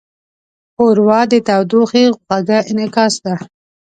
[0.73, 3.35] ښوروا د تودوخې خوږه انعکاس ده.